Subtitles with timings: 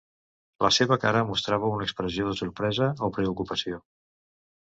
[0.65, 3.79] La seva cara mostrava una expressió de sorpresa o preocupació.